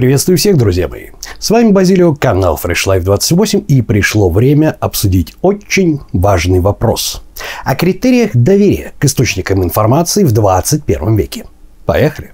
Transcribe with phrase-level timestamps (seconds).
[0.00, 1.08] Приветствую всех, друзья мои.
[1.38, 7.22] С вами Базилио, канал Fresh Life 28, и пришло время обсудить очень важный вопрос
[7.66, 11.44] о критериях доверия к источникам информации в 21 веке.
[11.84, 12.32] Поехали!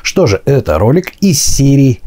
[0.00, 2.00] Что же, это ролик из серии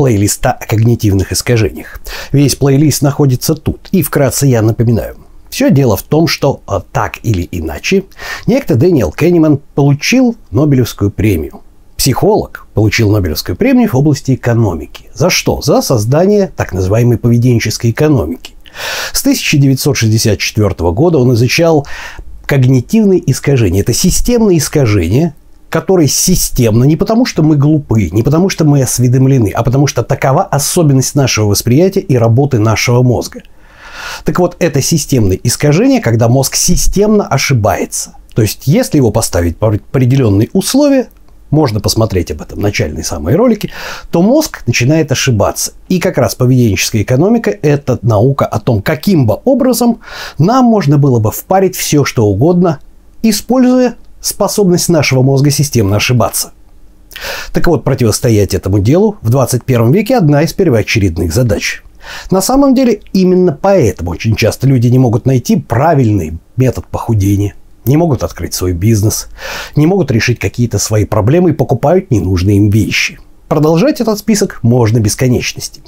[0.00, 2.00] плейлиста о когнитивных искажениях.
[2.32, 3.90] Весь плейлист находится тут.
[3.92, 5.18] И вкратце я напоминаю.
[5.50, 8.04] Все дело в том, что а, так или иначе
[8.46, 11.60] некто Дэниел Кенниман получил Нобелевскую премию.
[11.98, 15.10] Психолог получил Нобелевскую премию в области экономики.
[15.12, 15.60] За что?
[15.60, 18.54] За создание так называемой поведенческой экономики.
[19.12, 21.86] С 1964 года он изучал
[22.46, 23.82] когнитивные искажения.
[23.82, 25.34] Это системные искажения,
[25.70, 30.02] который системно, не потому что мы глупы, не потому что мы осведомлены, а потому что
[30.02, 33.42] такова особенность нашего восприятия и работы нашего мозга.
[34.24, 38.16] Так вот, это системное искажение, когда мозг системно ошибается.
[38.34, 41.08] То есть, если его поставить по определенные условия,
[41.50, 43.70] можно посмотреть об этом в начальной самой ролике,
[44.10, 45.72] то мозг начинает ошибаться.
[45.88, 50.00] И как раз поведенческая экономика– это наука о том, каким бы образом
[50.38, 52.78] нам можно было бы впарить все, что угодно,
[53.22, 56.52] используя способность нашего мозга системно ошибаться.
[57.52, 61.82] Так вот, противостоять этому делу в 21 веке одна из первоочередных задач.
[62.30, 67.54] На самом деле, именно поэтому очень часто люди не могут найти правильный метод похудения,
[67.84, 69.28] не могут открыть свой бизнес,
[69.76, 73.18] не могут решить какие-то свои проблемы и покупают ненужные им вещи.
[73.48, 75.82] Продолжать этот список можно бесконечности.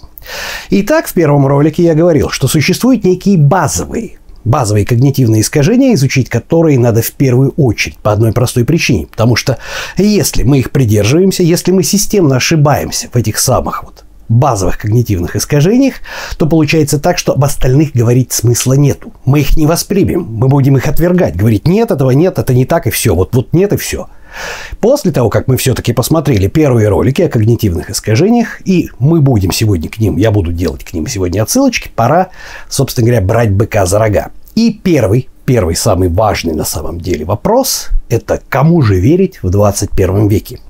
[0.71, 6.79] Итак, в первом ролике я говорил, что существуют некие базовые базовые когнитивные искажения, изучить которые
[6.79, 9.07] надо в первую очередь по одной простой причине.
[9.07, 9.59] Потому что
[9.97, 15.97] если мы их придерживаемся, если мы системно ошибаемся в этих самых вот базовых когнитивных искажениях,
[16.39, 19.13] то получается так, что об остальных говорить смысла нету.
[19.25, 22.87] Мы их не воспримем, мы будем их отвергать, говорить нет, этого нет, это не так
[22.87, 24.09] и все, вот, вот нет и все.
[24.81, 29.89] После того, как мы все-таки посмотрели первые ролики о когнитивных искажениях, и мы будем сегодня
[29.89, 32.29] к ним, я буду делать к ним сегодня отсылочки, пора,
[32.69, 34.31] собственно говоря, брать быка за рога.
[34.55, 40.29] И первый, первый самый важный на самом деле вопрос– это кому же верить в 21
[40.29, 40.61] веке?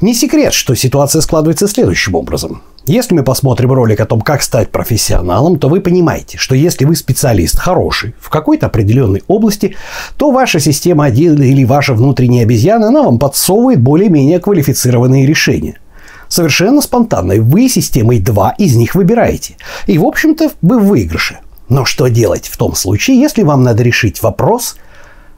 [0.00, 2.62] Не секрет, что ситуация складывается следующим образом.
[2.88, 6.96] Если мы посмотрим ролик о том, как стать профессионалом, то вы понимаете, что если вы
[6.96, 9.76] специалист хороший в какой-то определенной области,
[10.16, 15.78] то ваша система 1 или ваша внутренняя обезьяна, она вам подсовывает более-менее квалифицированные решения.
[16.28, 17.34] Совершенно спонтанно.
[17.34, 19.56] Вы системой 2 из них выбираете.
[19.86, 21.40] И, в общем-то, вы в выигрыше.
[21.68, 24.76] Но что делать в том случае, если вам надо решить вопрос,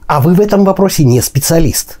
[0.07, 1.99] а вы в этом вопросе не специалист?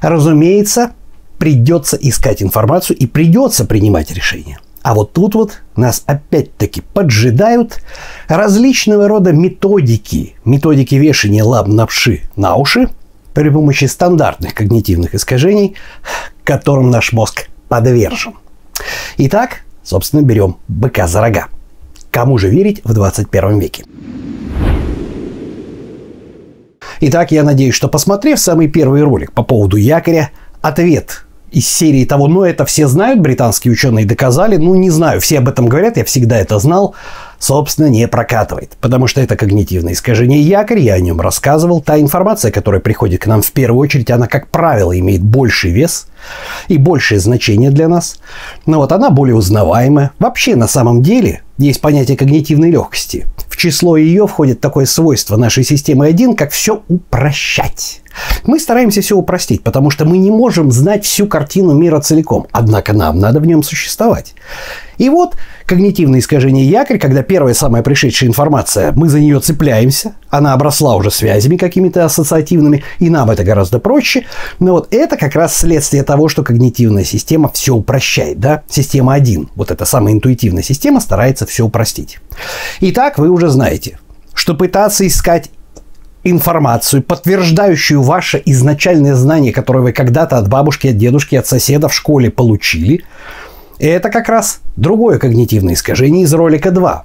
[0.00, 0.90] Разумеется,
[1.38, 4.58] придется искать информацию и придется принимать решения.
[4.84, 7.80] А вот тут вот нас опять-таки поджидают
[8.28, 10.36] различного рода методики.
[10.44, 12.90] Методики вешания лап на вши на уши
[13.32, 15.74] при помощи стандартных когнитивных искажений,
[16.44, 18.34] которым наш мозг подвержен.
[19.16, 21.46] Итак, собственно, берем быка за рога.
[22.10, 23.86] Кому же верить в 21 веке?
[27.00, 30.30] Итак, я надеюсь, что посмотрев самый первый ролик по поводу якоря,
[30.60, 31.23] ответ
[31.54, 35.48] из серии того, ну это все знают, британские ученые доказали, ну не знаю, все об
[35.48, 36.96] этом говорят, я всегда это знал,
[37.38, 38.76] собственно, не прокатывает.
[38.80, 41.80] Потому что это когнитивное искажение якорь, я о нем рассказывал.
[41.80, 46.08] Та информация, которая приходит к нам в первую очередь, она, как правило, имеет больший вес
[46.66, 48.18] и большее значение для нас.
[48.66, 50.10] Но вот она более узнаваемая.
[50.18, 53.26] Вообще, на самом деле, есть понятие когнитивной легкости.
[53.48, 58.00] В число ее входит такое свойство нашей системы 1, как все упрощать.
[58.44, 62.46] Мы стараемся все упростить, потому что мы не можем знать всю картину мира целиком.
[62.52, 64.34] Однако нам надо в нем существовать.
[64.98, 65.36] И вот
[65.66, 71.10] когнитивное искажение якорь, когда первая самая пришедшая информация, мы за нее цепляемся, она обросла уже
[71.10, 74.26] связями какими-то ассоциативными, и нам это гораздо проще.
[74.58, 78.38] Но вот это как раз следствие того, что когнитивная система все упрощает.
[78.38, 78.62] Да?
[78.68, 82.18] Система 1, вот эта самая интуитивная система, старается все упростить.
[82.80, 83.98] Итак, вы уже знаете,
[84.34, 85.50] что пытаться искать
[86.24, 91.94] информацию, подтверждающую ваше изначальное знание, которое вы когда-то от бабушки, от дедушки, от соседа в
[91.94, 93.04] школе получили,
[93.78, 97.04] это как раз другое когнитивное искажение из ролика 2.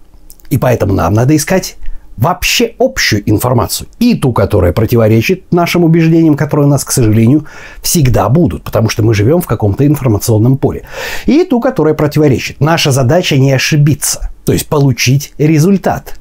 [0.50, 1.75] И поэтому нам надо искать
[2.19, 3.88] вообще общую информацию.
[4.00, 7.45] И ту, которая противоречит нашим убеждениям, которые у нас, к сожалению,
[7.81, 10.83] всегда будут, потому что мы живем в каком-то информационном поле.
[11.25, 12.60] И ту, которая противоречит.
[12.60, 16.19] Наша задача не ошибиться, то есть получить результат.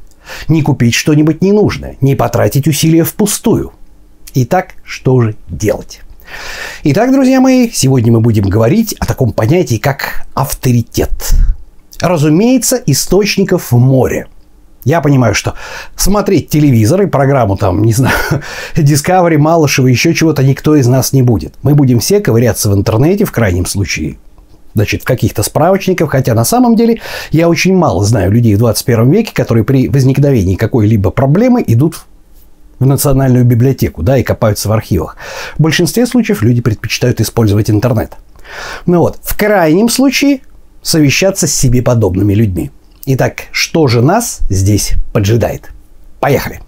[0.48, 3.72] Не купить что-нибудь ненужное, не потратить усилия впустую.
[4.34, 6.00] Итак, что же делать?
[6.84, 11.34] Итак, друзья мои, сегодня мы будем говорить о таком понятии, как авторитет.
[12.00, 14.28] Разумеется, источников в море.
[14.84, 15.54] Я понимаю, что
[15.96, 18.16] смотреть телевизор и программу там, не знаю,
[18.76, 21.54] Discovery, Малышева, еще чего-то никто из нас не будет.
[21.62, 24.18] Мы будем все ковыряться в интернете в крайнем случае
[24.74, 27.00] значит, в каких-то справочниках, хотя на самом деле
[27.30, 32.04] я очень мало знаю людей в 21 веке, которые при возникновении какой-либо проблемы идут
[32.78, 35.16] в национальную библиотеку, да, и копаются в архивах.
[35.56, 38.12] В большинстве случаев люди предпочитают использовать интернет.
[38.86, 40.40] Ну вот, в крайнем случае
[40.82, 42.70] совещаться с себе подобными людьми.
[43.06, 45.70] Итак, что же нас здесь поджидает?
[46.20, 46.60] Поехали!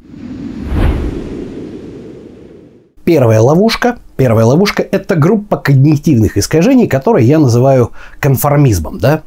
[3.11, 3.99] Первая ловушка.
[4.17, 7.91] Первая ловушка– это группа когнитивных искажений, которые я называю
[8.21, 9.01] конформизмом.
[9.01, 9.23] Да?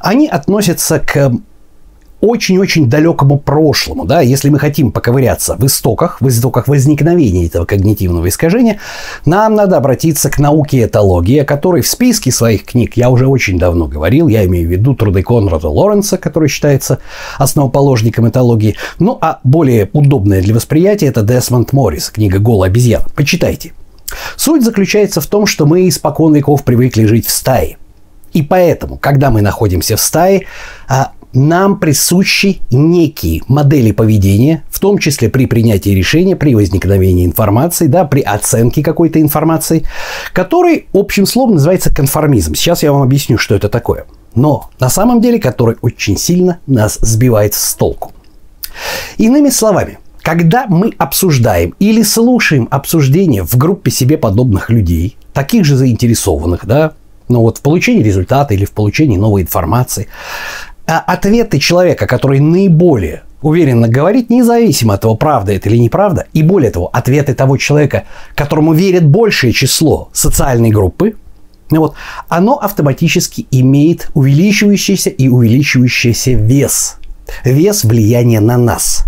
[0.00, 1.30] Они относятся к
[2.20, 4.04] очень-очень далекому прошлому.
[4.04, 4.20] Да?
[4.20, 8.78] Если мы хотим поковыряться в истоках, в истоках возникновения этого когнитивного искажения,
[9.24, 13.58] нам надо обратиться к науке этологии, о которой в списке своих книг я уже очень
[13.58, 14.28] давно говорил.
[14.28, 16.98] Я имею в виду труды Конрада Лоренса, который считается
[17.38, 18.76] основоположником этологии.
[18.98, 23.06] Ну, а более удобное для восприятия это Десмонд Моррис, книга «Голая обезьяна».
[23.14, 23.72] Почитайте.
[24.36, 27.76] Суть заключается в том, что мы испокон веков привыкли жить в стае.
[28.32, 30.46] И поэтому, когда мы находимся в стае,
[30.88, 37.86] а, нам присущи некие модели поведения, в том числе при принятии решения, при возникновении информации,
[37.86, 39.84] да, при оценке какой-то информации,
[40.32, 42.54] который общим словом называется конформизм.
[42.54, 44.06] Сейчас я вам объясню, что это такое.
[44.34, 48.12] Но на самом деле, который очень сильно нас сбивает с толку.
[49.16, 55.76] Иными словами, когда мы обсуждаем или слушаем обсуждение в группе себе подобных людей, таких же
[55.76, 56.92] заинтересованных, да,
[57.28, 60.08] ну вот в получении результата или в получении новой информации,
[60.96, 66.70] ответы человека, который наиболее уверенно говорит, независимо от того, правда это или неправда, и более
[66.70, 68.04] того, ответы того человека,
[68.34, 71.14] которому верит большее число социальной группы,
[71.70, 71.94] ну вот,
[72.28, 76.96] оно автоматически имеет увеличивающийся и увеличивающийся вес.
[77.44, 79.04] Вес влияния на нас.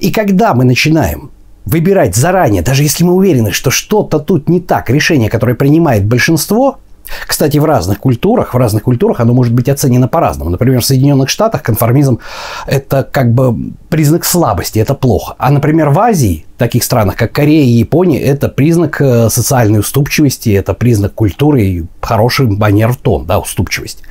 [0.00, 1.30] И когда мы начинаем
[1.66, 6.78] выбирать заранее, даже если мы уверены, что что-то тут не так, решение, которое принимает большинство,
[7.26, 10.50] кстати, в разных культурах, в разных культурах оно может быть оценено по-разному.
[10.50, 12.18] Например, в Соединенных Штатах конформизм–
[12.66, 15.34] это как бы признак слабости, это плохо.
[15.38, 20.50] А, например, в Азии, таких странах, как Корея и Япония, это признак э, социальной уступчивости,
[20.50, 24.02] это признак культуры и хороший манер в тон, да, уступчивость.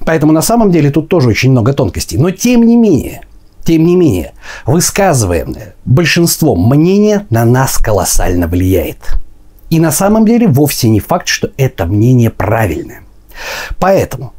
[0.00, 2.18] Поэтому на самом деле тут тоже очень много тонкостей.
[2.18, 3.22] Но тем не менее,
[3.64, 4.32] тем не менее,
[4.66, 9.23] высказываемое большинством мнение на нас колоссально влияет.
[9.74, 13.02] И на самом деле вовсе не факт, что это мнение правильное.
[13.80, 14.32] Поэтому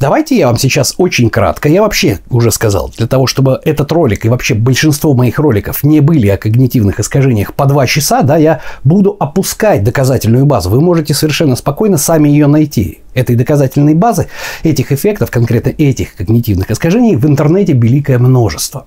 [0.00, 4.24] Давайте я вам сейчас очень кратко, я вообще уже сказал, для того, чтобы этот ролик
[4.24, 8.60] и вообще большинство моих роликов не были о когнитивных искажениях по два часа, да, я
[8.82, 10.70] буду опускать доказательную базу.
[10.70, 13.00] Вы можете совершенно спокойно сами ее найти.
[13.14, 14.28] Этой доказательной базы,
[14.64, 18.86] этих эффектов, конкретно этих когнитивных искажений в интернете великое множество.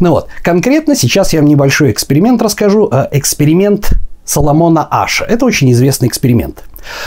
[0.00, 2.88] Ну вот, конкретно сейчас я вам небольшой эксперимент расскажу.
[2.90, 3.92] Э, эксперимент
[4.28, 5.24] Соломона Аша.
[5.24, 6.64] Это очень известный эксперимент.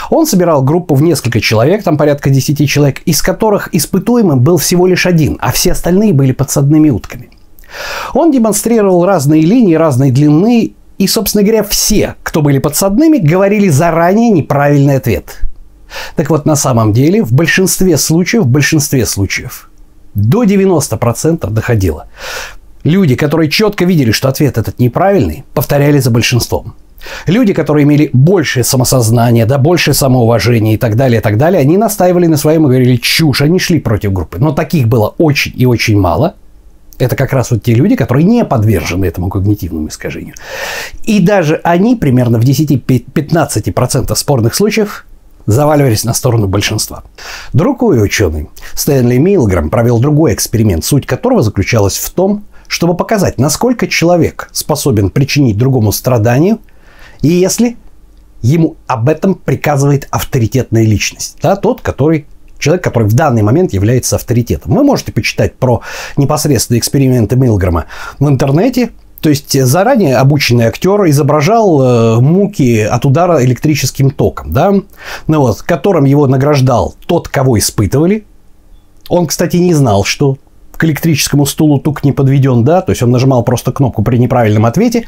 [0.10, 4.88] Он собирал группу в несколько человек, там порядка 10 человек, из которых испытуемым был всего
[4.88, 7.30] лишь один, а все остальные были подсадными утками.
[8.14, 14.32] Он демонстрировал разные линии, разной длины, и, собственно говоря, все, кто были подсадными, говорили заранее
[14.32, 15.42] неправильный ответ.
[16.16, 19.70] Так вот, на самом деле, в большинстве случаев, в большинстве случаев,
[20.16, 22.08] до 90% доходило.
[22.84, 26.74] Люди, которые четко видели, что ответ этот неправильный, повторяли за большинством.
[27.26, 31.78] Люди, которые имели большее самосознание, да, большее самоуважение и так далее, и так далее, они
[31.78, 34.38] настаивали на своем и говорили чушь, они шли против группы.
[34.40, 36.36] Но таких было очень и очень мало.
[37.00, 40.36] Это как раз вот те люди, которые не подвержены этому когнитивному искажению.
[41.04, 45.06] И даже они примерно в 10-15% спорных случаев
[45.48, 47.04] заваливались на сторону большинства.
[47.54, 53.88] Другой ученый, Стэнли Милграм, провел другой эксперимент, суть которого заключалась в том, чтобы показать, насколько
[53.88, 56.60] человек способен причинить другому страданию–
[57.30, 57.78] если
[58.42, 62.26] ему об этом приказывает авторитетная личность, да, тот, который
[62.62, 64.76] человек, который в данный момент является авторитетом.
[64.76, 65.82] Вы можете почитать про
[66.16, 67.86] непосредственные эксперименты Милграма
[68.20, 68.92] в интернете.
[69.20, 74.74] То есть заранее обученный актер изображал э, муки от удара электрическим током, да,
[75.28, 78.26] ну вот, которым его награждал тот, кого испытывали.
[79.10, 80.38] Он, кстати, не знал, что
[80.82, 84.66] к электрическому стулу тук не подведен, да, то есть он нажимал просто кнопку при неправильном
[84.66, 85.06] ответе.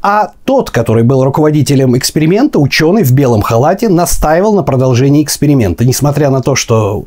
[0.00, 6.30] А тот, который был руководителем эксперимента, ученый в белом халате, настаивал на продолжении эксперимента, несмотря
[6.30, 7.04] на то, что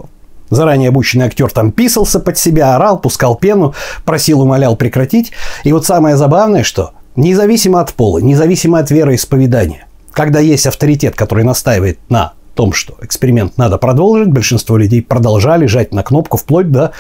[0.50, 5.32] Заранее обученный актер там писался под себя, орал, пускал пену, просил, умолял прекратить.
[5.64, 11.46] И вот самое забавное, что независимо от пола, независимо от вероисповедания, когда есть авторитет, который
[11.46, 16.92] настаивает на том, что эксперимент надо продолжить, большинство людей продолжали жать на кнопку вплоть до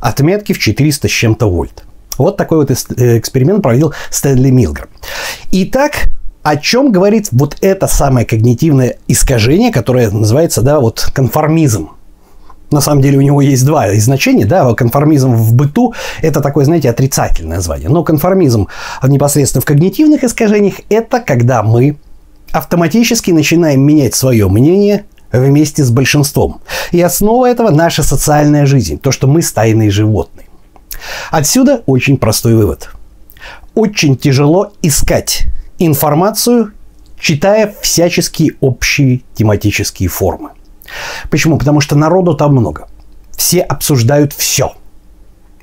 [0.00, 1.84] отметки в 400 с чем-то вольт.
[2.18, 4.88] Вот такой вот э, эксперимент проводил Стэнли Милграм.
[5.52, 6.08] Итак,
[6.42, 11.90] о чем говорит вот это самое когнитивное искажение, которое называется, да, вот конформизм.
[12.70, 14.46] На самом деле у него есть два значения.
[14.46, 14.72] Да?
[14.74, 17.88] Конформизм в быту– это такое, знаете, отрицательное название.
[17.88, 18.68] Но конформизм
[19.02, 21.96] непосредственно в когнитивных искажениях– это когда мы
[22.52, 26.60] автоматически начинаем менять свое мнение вместе с большинством.
[26.90, 30.46] И основа этого– наша социальная жизнь, то, что мы стайные животные.
[31.30, 32.90] Отсюда очень простой вывод.
[33.74, 35.44] Очень тяжело искать
[35.78, 36.72] информацию,
[37.18, 40.50] читая всяческие общие тематические формы.
[41.30, 41.56] Почему?
[41.58, 42.88] Потому что народу там много.
[43.36, 44.74] Все обсуждают все.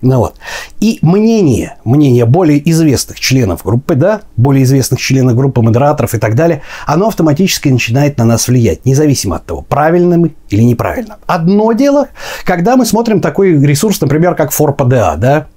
[0.02, 0.36] Ну вот.
[0.80, 6.36] И мнение, мнение более известных членов группы, да, более известных членов группы модераторов и так
[6.36, 11.18] далее, оно автоматически начинает на нас влиять, независимо от того, правильно мы или неправильно.
[11.26, 12.10] Одно дело,
[12.46, 15.48] когда мы смотрим такой ресурс, например, как ForPDA, да,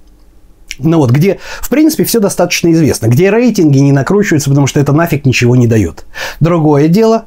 [0.79, 4.93] ну вот, где, в принципе, все достаточно известно, где рейтинги не накручиваются, потому что это
[4.93, 6.05] нафиг ничего не дает.
[6.39, 7.25] Другое дело,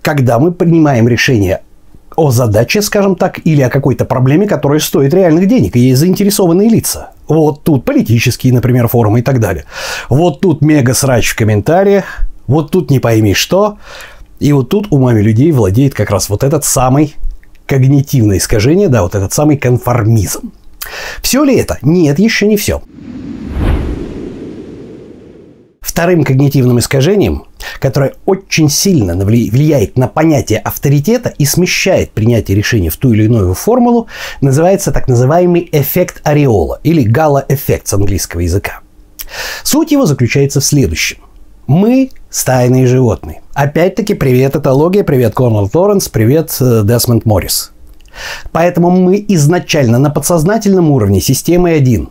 [0.00, 1.60] когда мы принимаем решение
[2.18, 6.68] о задаче, скажем так, или о какой-то проблеме, которая стоит реальных денег, и есть заинтересованные
[6.68, 7.12] лица.
[7.28, 9.64] Вот тут политические, например, форумы и так далее.
[10.08, 13.78] Вот тут мега-срач в комментариях, вот тут не пойми что.
[14.40, 17.14] И вот тут умами людей владеет как раз вот этот самый
[17.66, 20.52] когнитивное искажение, да, вот этот самый конформизм.
[21.22, 21.78] Все ли это?
[21.82, 22.82] Нет, еще не все.
[25.98, 27.46] Вторым когнитивным искажением,
[27.80, 33.52] которое очень сильно влияет на понятие авторитета и смещает принятие решения в ту или иную
[33.54, 34.06] формулу,
[34.40, 38.78] называется так называемый эффект ореола или гала-эффект с английского языка.
[39.64, 41.18] Суть его заключается в следующем.
[41.66, 43.42] Мы стайные животные.
[43.52, 47.72] Опять-таки, привет этология, привет Конрад Лоренс, привет э, Десмонд Моррис.
[48.52, 52.08] Поэтому мы изначально на подсознательном уровне системы 1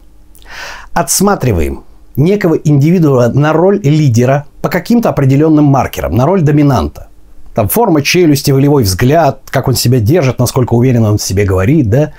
[0.94, 1.86] отсматриваем
[2.18, 7.08] некого индивидуума на роль лидера по каким-то определенным маркерам, на роль доминанта.
[7.58, 12.14] Там форма челюсти, волевой взгляд, как он себя держит, насколько уверенно он себе говорит, да.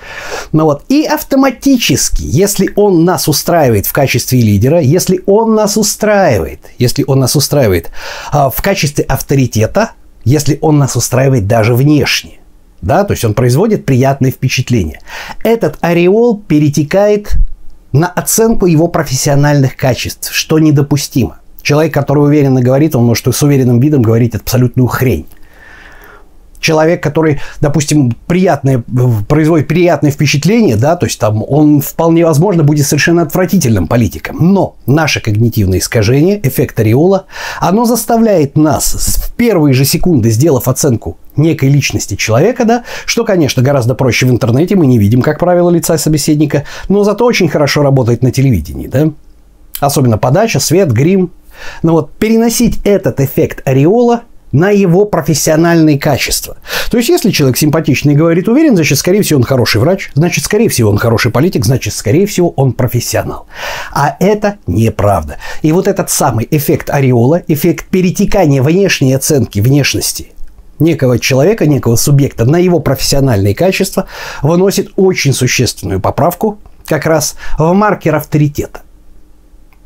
[0.51, 0.83] Ну вот.
[0.89, 7.19] И автоматически, если он нас устраивает в качестве лидера, если он нас устраивает, если он
[7.19, 7.89] нас устраивает
[8.33, 9.91] а, в качестве авторитета,
[10.25, 12.39] если он нас устраивает даже внешне,
[12.81, 14.99] да, то есть он производит приятное впечатление.
[15.45, 17.37] Этот ореол перетекает
[17.91, 21.39] на оценку его профессиональных качеств, что недопустимо.
[21.61, 25.27] Человек, который уверенно говорит, он может с уверенным видом говорить абсолютную хрень
[26.59, 28.83] человек, который, допустим, приятное,
[29.27, 34.37] производит приятное впечатление, да, то есть там он вполне возможно будет совершенно отвратительным политиком.
[34.53, 37.25] Но наше когнитивное искажение, эффект ореола,
[37.59, 43.95] оно заставляет нас первые же секунды, сделав оценку некой личности человека, да, что, конечно, гораздо
[43.95, 48.21] проще в интернете, мы не видим, как правило, лица собеседника, но зато очень хорошо работает
[48.21, 49.11] на телевидении, да.
[49.79, 51.31] Особенно подача, свет, грим.
[51.83, 56.57] Но вот переносить этот эффект ореола на его профессиональные качества.
[56.89, 60.43] То есть, если человек симпатичный и говорит уверен, значит, скорее всего, он хороший врач, значит,
[60.43, 63.47] скорее всего, он хороший политик, значит, скорее всего, он профессионал.
[63.91, 65.37] А это неправда.
[65.61, 70.33] И вот этот самый эффект ореола, эффект перетекания внешней оценки внешности
[70.79, 74.07] некого человека, некого субъекта на его профессиональные качества
[74.41, 78.81] выносит очень существенную поправку как раз в маркер авторитета.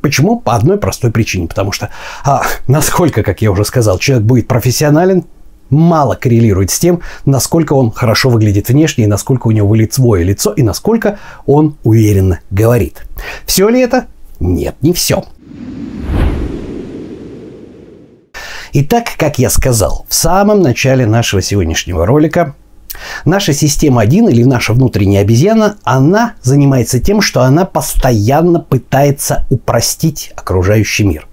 [0.03, 0.37] Почему?
[0.37, 1.47] По одной простой причине.
[1.47, 1.89] Потому что
[2.25, 5.23] а, насколько, как я уже сказал, человек будет профессионален,
[5.69, 10.51] мало коррелирует с тем, насколько он хорошо выглядит внешне, и насколько у него лицевое лицо,
[10.51, 13.05] и насколько он уверенно говорит.
[13.45, 14.07] Все ли это?
[14.41, 15.23] Нет, не все.
[18.73, 22.55] Итак, как я сказал в самом начале нашего сегодняшнего ролика,
[23.25, 30.31] Наша система 1 или наша внутренняя обезьяна, она занимается тем, что она постоянно пытается упростить
[30.35, 31.27] окружающий мир.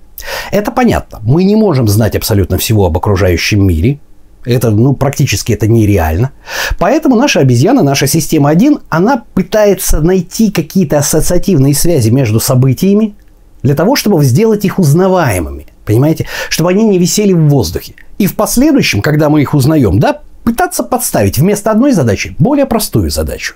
[0.50, 1.21] Это понятно.
[1.23, 4.00] Мы не можем знать абсолютно всего об окружающем мире.
[4.45, 6.33] Это, ну, практически это нереально.
[6.79, 13.14] Поэтому наша обезьяна, наша система 1, она пытается найти какие-то ассоциативные связи между событиями
[13.62, 15.67] для того, чтобы сделать их узнаваемыми.
[15.85, 16.26] Понимаете?
[16.49, 17.95] Чтобы они не висели в воздухе.
[18.19, 23.11] И в последующем, когда мы их узнаем, да, пытаться подставить вместо одной задачи более простую
[23.11, 23.55] задачу.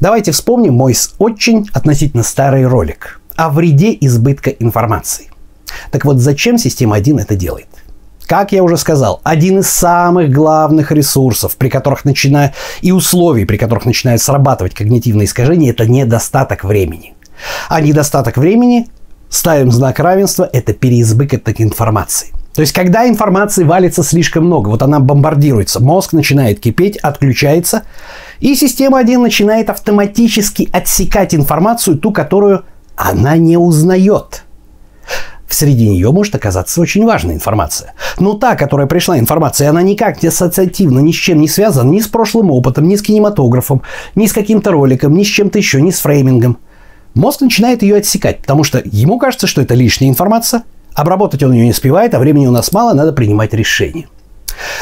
[0.00, 5.30] Давайте вспомним мой очень относительно старый ролик о вреде избытка информации.
[5.90, 7.68] Так вот, зачем система 1 это делает?
[8.26, 13.56] Как я уже сказал, один из самых главных ресурсов, при которых начинают и условий, при
[13.56, 17.14] которых начинают срабатывать когнитивные искажения, это недостаток времени.
[17.68, 18.88] А недостаток времени,
[19.28, 22.28] ставим знак равенства, это переизбыток информации.
[22.54, 27.84] То есть, когда информации валится слишком много, вот она бомбардируется, мозг начинает кипеть, отключается,
[28.40, 32.64] и система 1 начинает автоматически отсекать информацию, ту, которую
[32.96, 34.44] она не узнает.
[35.48, 37.94] Среди нее может оказаться очень важная информация.
[38.18, 42.00] Но та, которая пришла информация, она никак не ассоциативно, ни с чем не связана, ни
[42.00, 43.82] с прошлым опытом, ни с кинематографом,
[44.14, 46.58] ни с каким-то роликом, ни с чем-то еще, ни с фреймингом.
[47.14, 50.62] Мозг начинает ее отсекать, потому что ему кажется, что это лишняя информация,
[50.94, 54.06] обработать он ее не успевает, а времени у нас мало, надо принимать решение.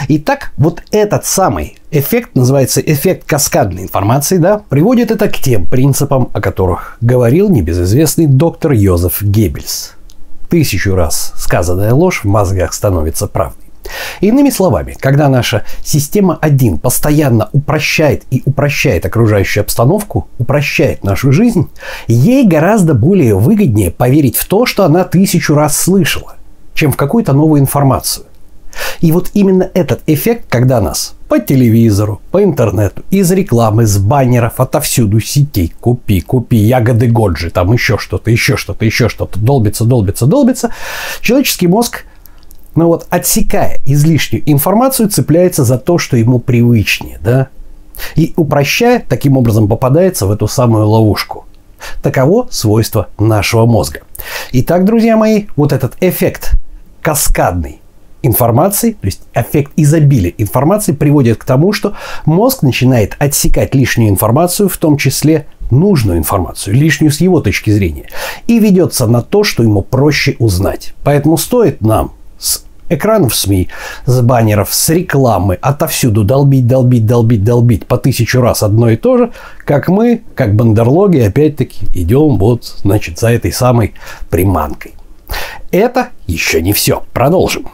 [0.09, 6.31] Итак, вот этот самый эффект, называется эффект каскадной информации, да, приводит это к тем принципам,
[6.33, 9.95] о которых говорил небезызвестный доктор Йозеф Геббельс.
[10.49, 13.68] Тысячу раз сказанная ложь в мозгах становится правдой.
[14.21, 21.69] Иными словами, когда наша система 1 постоянно упрощает и упрощает окружающую обстановку, упрощает нашу жизнь,
[22.07, 26.37] ей гораздо более выгоднее поверить в то, что она тысячу раз слышала,
[26.75, 28.27] чем в какую-то новую информацию.
[29.01, 34.61] И вот именно этот эффект, когда нас по телевизору, по интернету, из рекламы, с баннеров,
[34.61, 40.27] отовсюду сетей, купи, купи, ягоды Годжи, там еще что-то, еще что-то, еще что-то, долбится, долбится,
[40.27, 40.71] долбится,
[41.21, 42.05] человеческий мозг
[42.79, 47.49] ну вот, отсекая излишнюю информацию, цепляется за то, что ему привычнее, да?
[48.15, 51.45] И упрощая, таким образом попадается в эту самую ловушку.
[52.03, 54.03] Таково свойство нашего мозга.
[54.53, 56.53] Итак, друзья мои, вот этот эффект
[57.03, 57.81] каскадный
[58.23, 61.95] информации, то есть эффект изобилия информации приводит к тому, что
[62.27, 68.09] мозг начинает отсекать лишнюю информацию, в том числе нужную информацию, лишнюю с его точки зрения,
[68.47, 70.95] и ведется на то, что ему проще узнать.
[71.03, 73.69] Поэтому стоит нам с экранов СМИ,
[74.07, 79.19] с баннеров, с рекламы, отовсюду долбить, долбить, долбить, долбить по тысячу раз одно и то
[79.19, 79.33] же,
[79.65, 83.95] как мы, как бандерлоги, опять-таки идем вот, значит, за этой самой
[84.31, 84.95] приманкой.
[85.71, 87.03] Это еще не все.
[87.13, 87.69] Продолжим.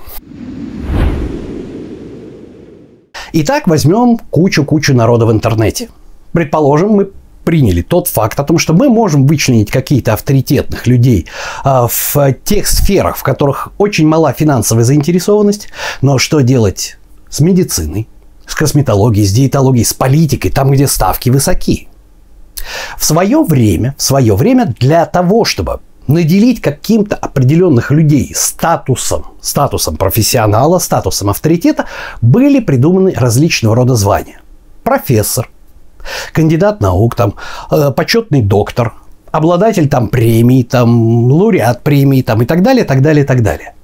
[3.33, 5.89] Итак, возьмем кучу-кучу народа в интернете.
[6.33, 7.11] Предположим, мы
[7.45, 11.27] приняли тот факт о том, что мы можем вычленить какие-то авторитетных людей
[11.63, 15.69] а, в тех сферах, в которых очень мала финансовая заинтересованность,
[16.03, 18.09] но что делать с медициной,
[18.47, 21.89] с косметологией, с диетологией, с политикой, там, где ставки высоки.
[22.99, 29.97] В свое время, в свое время для того, чтобы наделить каким-то определенных людей статусом, статусом
[29.97, 31.87] профессионала, статусом авторитета,
[32.21, 34.41] были придуманы различного рода звания.
[34.83, 35.49] Профессор,
[36.33, 37.35] кандидат наук, там,
[37.71, 38.95] э, почетный доктор,
[39.31, 43.75] обладатель там премии, там, лауреат премии там, и так далее, так далее, так далее.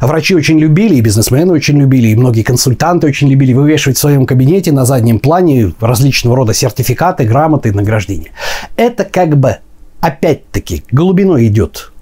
[0.00, 4.26] Врачи очень любили, и бизнесмены очень любили, и многие консультанты очень любили вывешивать в своем
[4.26, 8.30] кабинете на заднем плане различного рода сертификаты, грамоты, награждения.
[8.76, 9.58] Это как бы
[10.00, 11.92] опять-таки глубиной идет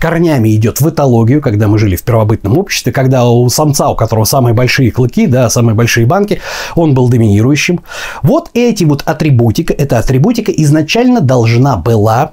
[0.00, 4.24] корнями идет в этологию, когда мы жили в первобытном обществе, когда у самца, у которого
[4.24, 6.40] самые большие клыки, да, самые большие банки,
[6.74, 7.80] он был доминирующим.
[8.22, 12.32] Вот эти вот атрибутика, эта атрибутика изначально должна была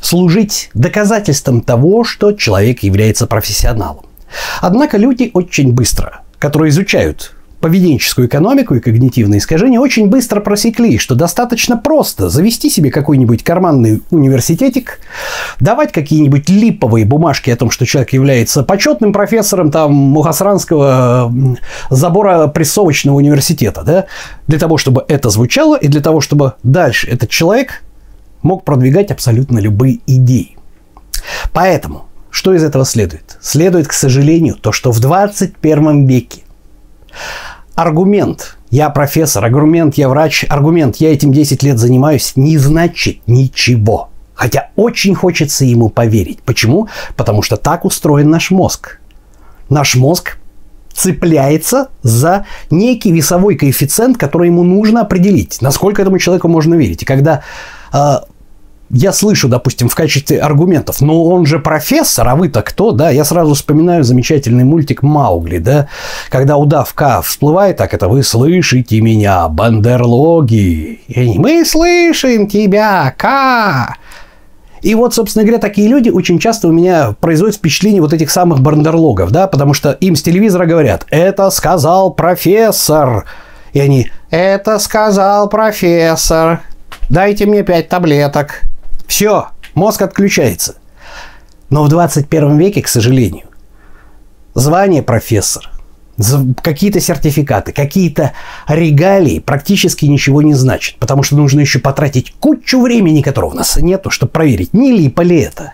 [0.00, 4.06] служить доказательством того, что человек является профессионалом.
[4.60, 11.14] Однако люди очень быстро, которые изучают поведенческую экономику и когнитивные искажения очень быстро просекли, что
[11.14, 15.00] достаточно просто завести себе какой-нибудь карманный университетик,
[15.60, 21.32] давать какие-нибудь липовые бумажки о том, что человек является почетным профессором там Мухасранского
[21.90, 24.06] забора прессовочного университета, да,
[24.46, 27.82] для того, чтобы это звучало и для того, чтобы дальше этот человек
[28.42, 30.56] мог продвигать абсолютно любые идеи.
[31.52, 33.36] Поэтому, что из этого следует?
[33.42, 36.42] Следует, к сожалению, то, что в 21 веке
[37.74, 44.10] аргумент «я профессор», аргумент «я врач», аргумент «я этим 10 лет занимаюсь» не значит ничего.
[44.34, 46.40] Хотя очень хочется ему поверить.
[46.42, 46.88] Почему?
[47.16, 48.98] Потому что так устроен наш мозг.
[49.68, 50.38] Наш мозг
[50.94, 57.02] цепляется за некий весовой коэффициент, который ему нужно определить, насколько этому человеку можно верить.
[57.02, 57.42] И когда
[57.92, 58.16] э,
[58.90, 63.24] я слышу, допустим, в качестве аргументов, ну он же профессор, а вы-то кто, да, я
[63.24, 65.88] сразу вспоминаю замечательный мультик Маугли, да,
[66.28, 71.00] когда удавка всплывает, так это вы слышите меня, бандерлоги,
[71.36, 73.96] мы слышим тебя, Ка.
[74.82, 78.60] И вот, собственно говоря, такие люди очень часто у меня производят впечатление вот этих самых
[78.60, 83.26] бандерлогов, да, потому что им с телевизора говорят, это сказал профессор,
[83.72, 86.62] и они, это сказал профессор,
[87.08, 88.62] дайте мне пять таблеток.
[89.10, 90.76] Все, мозг отключается.
[91.68, 93.46] Но в 21 веке, к сожалению,
[94.54, 95.68] звание профессор,
[96.62, 98.34] какие-то сертификаты, какие-то
[98.68, 103.76] регалии практически ничего не значат, потому что нужно еще потратить кучу времени, которого у нас
[103.78, 105.72] нету, чтобы проверить, не липо ли это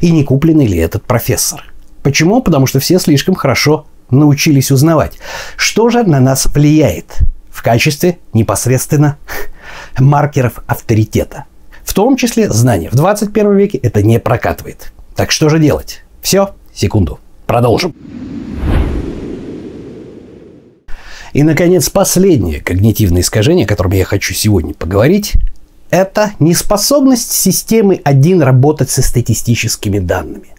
[0.00, 1.74] и не купленный ли этот профессор.
[2.04, 2.40] Почему?
[2.40, 5.18] Потому что все слишком хорошо научились узнавать,
[5.56, 7.18] что же на нас влияет
[7.50, 9.18] в качестве непосредственно
[9.98, 11.46] маркеров авторитета.
[11.90, 12.88] В том числе знания.
[12.88, 14.92] В 21 веке это не прокатывает.
[15.16, 16.04] Так что же делать?
[16.22, 17.18] Все, секунду.
[17.48, 17.96] Продолжим.
[21.32, 25.32] И, наконец, последнее когнитивное искажение, о котором я хочу сегодня поговорить,
[25.90, 30.54] это неспособность системы 1 работать со статистическими данными.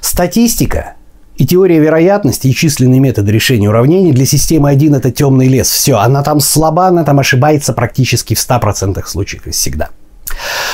[0.00, 0.94] Статистика
[1.36, 5.70] и теория вероятности и численные методы решения уравнений для системы 1 это темный лес.
[5.70, 9.90] Все, она там слаба, она там ошибается практически в 100% случаев всегда.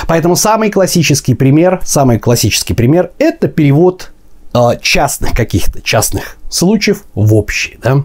[0.06, 4.10] Поэтому самый классический пример, самый классический пример это перевод
[4.54, 7.78] Э, частных каких-то частных случаев в общие.
[7.82, 8.04] Да?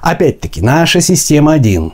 [0.00, 1.92] Опять-таки, наша система 1,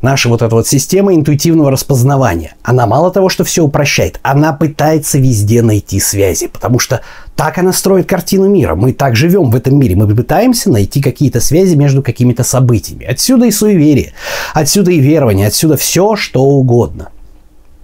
[0.00, 5.18] наша вот эта вот система интуитивного распознавания, она мало того, что все упрощает, она пытается
[5.18, 7.02] везде найти связи, потому что
[7.36, 8.74] так она строит картину мира.
[8.74, 9.94] Мы так живем в этом мире.
[9.94, 13.04] Мы пытаемся найти какие-то связи между какими-то событиями.
[13.04, 14.14] Отсюда и суеверие,
[14.54, 17.10] отсюда и верование, отсюда все, что угодно.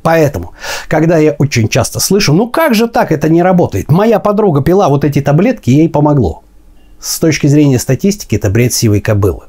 [0.04, 0.52] Поэтому,
[0.86, 3.90] когда я очень часто слышу, ну как же так, это не работает.
[3.90, 6.44] Моя подруга пила вот эти таблетки, ей помогло.
[7.00, 9.44] С точки зрения статистики, это бред сивой кобылы.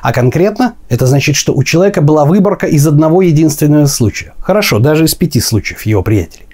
[0.00, 4.34] А конкретно, это значит, что у человека была выборка из одного единственного случая.
[4.38, 6.46] Хорошо, даже из пяти случаев его приятелей.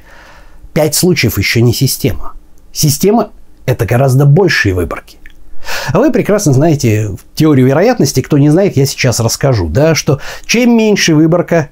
[0.72, 2.32] Пять случаев еще не система.
[2.72, 3.30] Система–
[3.66, 5.18] это гораздо большие выборки.
[5.92, 8.22] А вы прекрасно знаете теорию вероятности.
[8.22, 9.68] Кто не знает, я сейчас расскажу.
[9.68, 11.68] Да, что чем меньше выборка,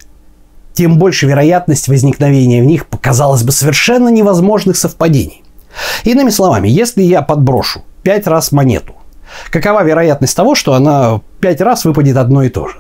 [0.77, 5.43] тем больше вероятность возникновения в них, казалось бы, совершенно невозможных совпадений.
[6.05, 8.95] Иными словами, если я подброшу 5 раз монету,
[9.51, 12.77] какова вероятность того, что она 5 раз выпадет одно и то же?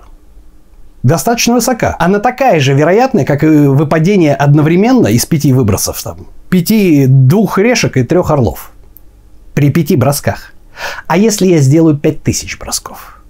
[1.02, 1.96] Достаточно высока.
[1.98, 6.02] Она такая же вероятная, как и выпадение одновременно из пяти выбросов.
[6.02, 8.72] Там, пяти, двух решек и трех орлов.
[9.54, 10.52] При пяти бросках.
[11.06, 13.22] А если я сделаю 5000 бросков?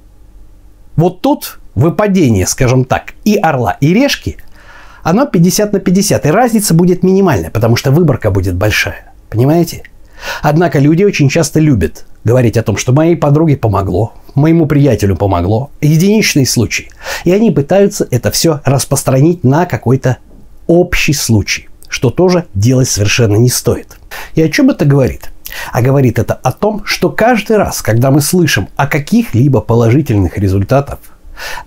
[0.97, 4.39] Вот тут выпадение, скажем так, и орла, и решки
[5.07, 9.13] оно 50 на 50, и разница будет минимальная, потому что выборка будет большая.
[9.31, 9.85] Понимаете?
[10.43, 15.71] Однако люди очень часто любят говорить о том, что моей подруге помогло, моему приятелю помогло,
[15.81, 16.91] единичный случай.
[17.23, 20.17] И они пытаются это все распространить на какой-то
[20.67, 23.99] общий случай, что тоже делать совершенно не стоит.
[24.35, 25.31] И о чем это говорит?
[25.73, 30.99] А говорит это о том, что каждый раз, когда мы слышим о каких-либо положительных результатах,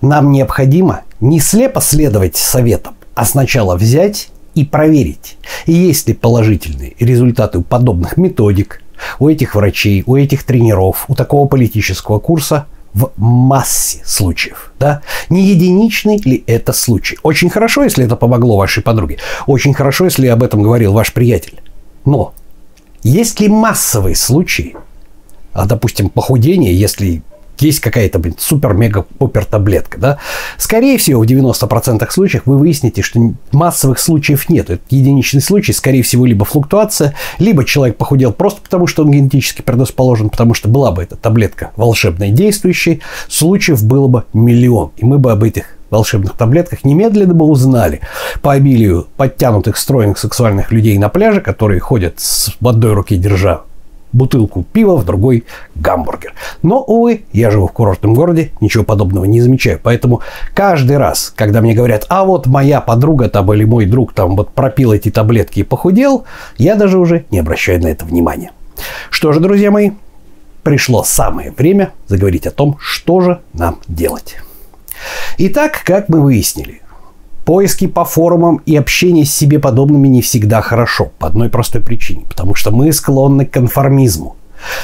[0.02, 7.58] нам необходимо не слепо следовать советам, а сначала взять и проверить, есть ли положительные результаты
[7.58, 8.80] у подобных методик,
[9.18, 14.72] у этих врачей, у этих тренеров, у такого политического курса в массе случаев.
[14.80, 15.02] Да?
[15.28, 17.18] Не единичный ли это случай?
[17.22, 19.18] Очень хорошо, если это помогло вашей подруге.
[19.46, 21.60] Очень хорошо, если об этом говорил ваш приятель.
[22.06, 22.32] Но
[23.02, 24.76] есть ли массовые случаи,
[25.52, 27.22] а, допустим, похудение, если
[27.62, 30.18] есть какая-то супер-мега-пупер таблетка, да,
[30.58, 33.20] скорее всего, в 90% случаев вы выясните, что
[33.52, 34.70] массовых случаев нет.
[34.70, 39.62] Это единичный случай, скорее всего, либо флуктуация, либо человек похудел просто потому, что он генетически
[39.62, 44.92] предрасположен, потому что была бы эта таблетка волшебной действующей, случаев было бы миллион.
[44.96, 48.00] И мы бы об этих волшебных таблетках немедленно бы узнали
[48.42, 53.62] по обилию подтянутых, стройных сексуальных людей на пляже, которые ходят с в одной руке держа
[54.12, 55.44] бутылку пива, в другой
[55.74, 56.34] гамбургер.
[56.62, 59.80] Но, увы, я живу в курортном городе, ничего подобного не замечаю.
[59.82, 60.20] Поэтому
[60.54, 64.50] каждый раз, когда мне говорят, а вот моя подруга там или мой друг там вот
[64.50, 66.24] пропил эти таблетки и похудел,
[66.58, 68.52] я даже уже не обращаю на это внимания.
[69.10, 69.92] Что же, друзья мои,
[70.62, 74.36] пришло самое время заговорить о том, что же нам делать.
[75.38, 76.82] Итак, как мы выяснили,
[77.44, 81.10] Поиски по форумам и общение с себе подобными не всегда хорошо.
[81.18, 82.24] По одной простой причине.
[82.28, 84.36] Потому что мы склонны к конформизму.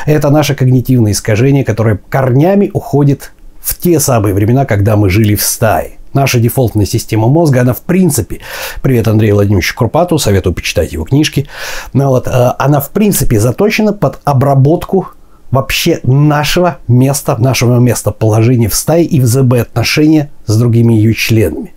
[0.07, 5.43] Это наше когнитивное искажение, которое корнями уходит в те самые времена, когда мы жили в
[5.43, 5.93] стае.
[6.17, 8.41] Наша дефолтная система мозга, она в принципе,
[8.81, 11.47] привет Андрею Владимировичу Курпату, советую почитать его книжки,
[11.93, 15.09] но вот, э, она в принципе заточена под обработку
[15.51, 21.73] вообще нашего места, нашего местоположения в стае и в ЗБ отношения с другими ее членами.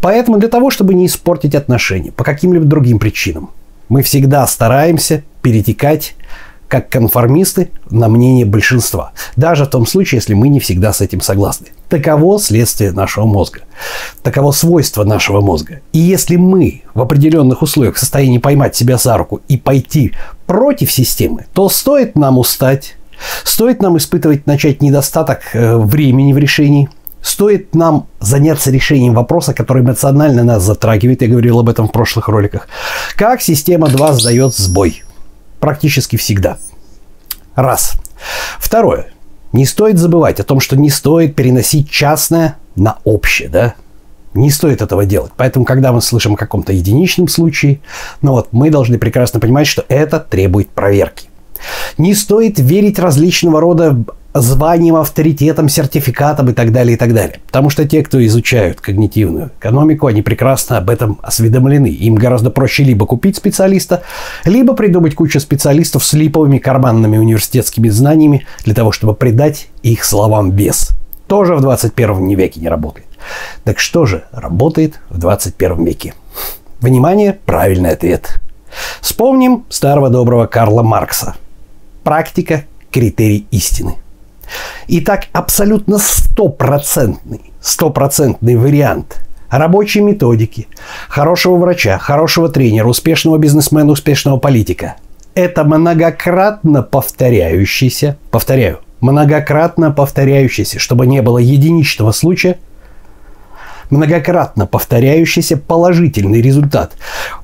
[0.00, 3.50] Поэтому для того, чтобы не испортить отношения по каким-либо другим причинам,
[3.88, 6.14] мы всегда стараемся перетекать
[6.68, 9.12] как конформисты на мнение большинства.
[9.36, 11.68] Даже в том случае, если мы не всегда с этим согласны.
[11.88, 13.60] Таково следствие нашего мозга.
[14.22, 15.80] Таково свойство нашего мозга.
[15.92, 20.12] И если мы в определенных условиях в состоянии поймать себя за руку и пойти
[20.46, 22.96] против системы, то стоит нам устать,
[23.44, 26.88] стоит нам испытывать, начать недостаток э, времени в решении–
[27.26, 32.28] Стоит нам заняться решением вопроса, который эмоционально нас затрагивает, я говорил об этом в прошлых
[32.28, 32.68] роликах,
[33.16, 35.02] как система 2 сдает сбой.
[35.58, 36.56] Практически всегда.
[37.56, 37.94] Раз.
[38.60, 39.08] Второе.
[39.52, 43.74] Не стоит забывать о том, что не стоит переносить частное на общее, да?
[44.34, 45.32] Не стоит этого делать.
[45.36, 47.80] Поэтому, когда мы слышим о каком-то единичном случае,
[48.22, 51.28] ну вот, мы должны прекрасно понимать, что это требует проверки.
[51.98, 53.96] Не стоит верить различного рода
[54.40, 57.40] званием, авторитетом, сертификатом и так далее, и так далее.
[57.46, 61.88] Потому что те, кто изучают когнитивную экономику, они прекрасно об этом осведомлены.
[61.88, 64.02] Им гораздо проще либо купить специалиста,
[64.44, 70.50] либо придумать кучу специалистов с липовыми карманными университетскими знаниями для того, чтобы придать их словам
[70.50, 70.90] вес.
[71.26, 73.06] Тоже в 21 веке не работает.
[73.64, 76.14] Так что же работает в 21 веке?
[76.80, 78.40] Внимание, правильный ответ.
[79.00, 81.34] Вспомним старого доброго Карла Маркса.
[82.06, 83.96] Практика– критерий истины.
[84.86, 90.68] Итак, абсолютно стопроцентный, стопроцентный вариант рабочей методики,
[91.08, 94.94] хорошего врача, хорошего тренера, успешного бизнесмена, успешного политика.
[95.34, 102.58] Это многократно повторяющийся, повторяю, многократно повторяющийся, чтобы не было единичного случая–
[103.90, 106.92] многократно повторяющийся положительный результат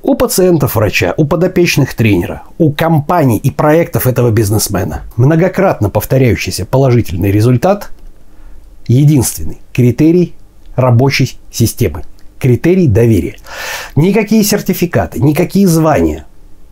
[0.01, 5.01] у пациентов врача, у подопечных тренера, у компаний и проектов этого бизнесмена.
[5.15, 7.89] Многократно повторяющийся положительный результат–
[8.87, 10.33] единственный критерий
[10.75, 12.03] рабочей системы.
[12.39, 13.37] Критерий доверия.
[13.95, 16.25] Никакие сертификаты, никакие звания,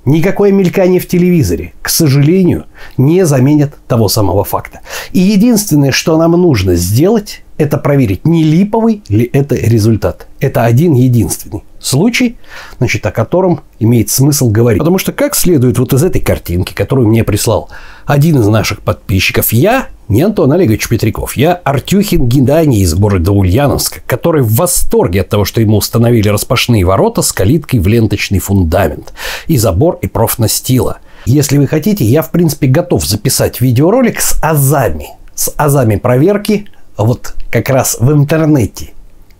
[0.05, 2.65] никакое мелькание в телевизоре, к сожалению,
[2.97, 4.81] не заменят того самого факта.
[5.11, 10.27] И единственное, что нам нужно сделать, это проверить, не липовый ли это результат.
[10.39, 12.37] Это один единственный случай,
[12.79, 14.79] значит, о котором имеет смысл говорить.
[14.79, 17.69] Потому что, как следует вот из этой картинки, которую мне прислал
[18.05, 24.01] один из наших подписчиков, я не Антон Олегович Петряков, я Артюхин Геннадий из города Ульяновска,
[24.05, 29.13] который в восторге от того, что ему установили распашные ворота с калиткой в ленточный фундамент
[29.47, 30.99] и забор и профнастила.
[31.25, 37.33] Если вы хотите, я, в принципе, готов записать видеоролик с азами, с азами проверки вот
[37.49, 38.91] как раз в интернете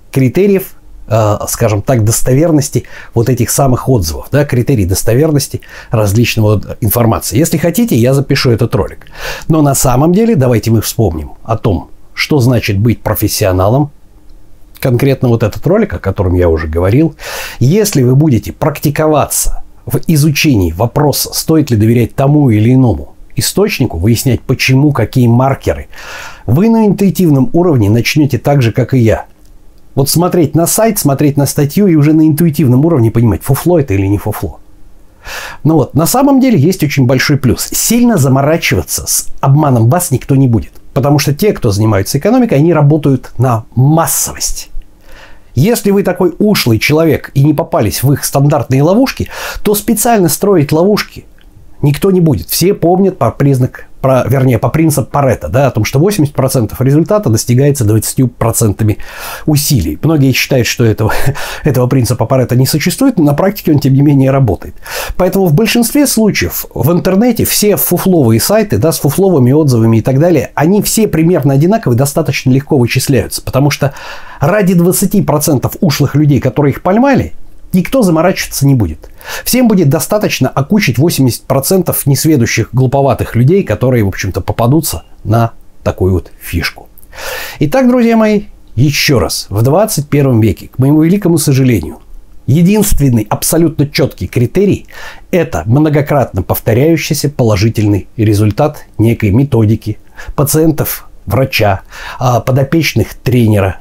[0.10, 0.76] критериев,
[1.48, 7.38] скажем так, достоверности вот этих самых отзывов, да, критерий достоверности различного информации.
[7.38, 9.08] Если хотите, я запишу этот ролик.
[9.48, 13.92] Но на самом деле давайте мы вспомним о том, что значит быть профессионалом,
[14.80, 17.16] конкретно вот этот ролик, о котором я уже говорил.
[17.60, 24.42] Если вы будете практиковаться в изучении вопроса, стоит ли доверять тому или иному источнику, выяснять
[24.42, 25.88] почему, какие маркеры,
[26.46, 29.26] вы на интуитивном уровне начнете так же, как и я.
[29.96, 33.94] Вот смотреть на сайт, смотреть на статью и уже на интуитивном уровне понимать, фуфло это
[33.94, 34.60] или не фуфло.
[35.64, 37.70] Ну вот, на самом деле есть очень большой плюс.
[37.72, 40.72] Сильно заморачиваться с обманом вас никто не будет.
[40.94, 44.70] Потому что те, кто занимаются экономикой, они работают на массовость.
[45.54, 49.30] Если вы такой ушлый человек и не попались в их стандартные ловушки,
[49.64, 51.26] то специально строить ловушки
[51.82, 52.48] никто не будет.
[52.48, 57.30] Все помнят по признак, про, вернее, по принципу Паретта, да, о том, что 80% результата
[57.30, 58.98] достигается 20%
[59.46, 60.00] усилий.
[60.02, 61.14] Многие считают, что этого,
[61.64, 64.76] этого принципа Паретта не существует, но на практике он, тем не менее, работает.
[65.16, 70.20] Поэтому в большинстве случаев в интернете все фуфловые сайты, да, с фуфловыми отзывами и так
[70.20, 73.94] далее, они все примерно одинаковые, достаточно легко вычисляются, потому что
[74.40, 77.34] ради 20% ушлых людей, которые их поймали,
[77.74, 79.10] никто заморачиваться не будет.
[79.44, 85.52] Всем будет достаточно окучить 80% несведущих, глуповатых людей, которые, в общем-то, попадутся на
[85.84, 86.90] такую вот фишку.
[87.60, 88.44] Итак, друзья мои,
[88.76, 92.00] еще раз, в 21 веке, к моему великому сожалению,
[92.48, 94.88] единственный абсолютно четкий критерий–
[95.32, 99.98] это многократно повторяющийся положительный результат некой методики
[100.36, 101.82] пациентов, врача,
[102.20, 103.78] а, подопечных тренера,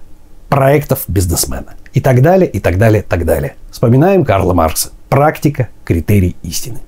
[0.48, 3.54] проектов бизнесмена и так далее, и так далее, и так далее.
[3.80, 4.90] Вспоминаем Карла Маркса.
[5.08, 6.80] Практика– критерий истины.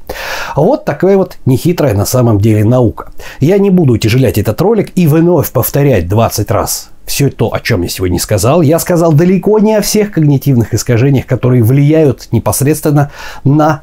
[0.54, 3.12] Вот такая вот нехитрая на самом деле наука.
[3.40, 7.80] Я не буду утяжелять этот ролик и вновь повторять 20 раз все то, о чем
[7.80, 8.60] я сегодня сказал.
[8.60, 13.10] Я сказал далеко не о всех когнитивных искажениях, которые влияют непосредственно
[13.42, 13.80] на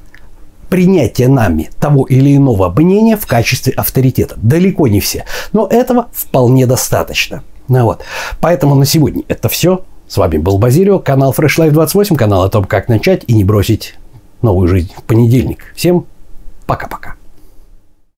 [0.69, 4.36] принятие нами того или иного мнения в качестве авторитета.
[4.38, 5.26] Далеко не все.
[5.52, 7.41] Но этого вполне достаточно.
[7.69, 8.04] Ну вот.
[8.39, 9.84] Поэтому на сегодня это все.
[10.10, 13.43] С вами был Базилио, канал Fresh Life 28, канал о том, как начать и не
[13.43, 13.93] бросить
[14.41, 15.60] новую жизнь в понедельник.
[15.76, 16.08] Всем
[16.65, 17.18] пока-пока.